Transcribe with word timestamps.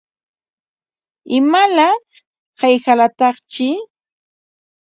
¿Imalaq 1.37 2.05
hayqalataqshi? 2.59 3.69